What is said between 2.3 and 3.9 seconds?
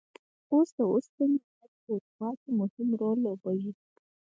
کې مهم رول لوبوي.